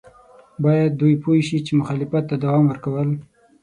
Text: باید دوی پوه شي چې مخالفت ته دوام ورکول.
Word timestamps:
باید 0.63 0.91
دوی 1.01 1.15
پوه 1.23 1.37
شي 1.47 1.57
چې 1.65 1.71
مخالفت 1.79 2.23
ته 2.29 2.35
دوام 2.43 2.63
ورکول. 2.67 3.09